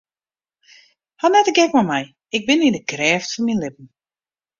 [1.19, 2.01] Haw net de gek mei my,
[2.35, 3.87] ik bin yn de krêft fan myn libben.